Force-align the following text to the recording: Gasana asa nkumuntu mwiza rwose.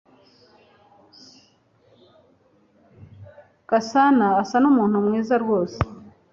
Gasana 3.69 4.27
asa 4.41 4.57
nkumuntu 4.61 4.97
mwiza 5.05 5.35
rwose. 5.43 5.79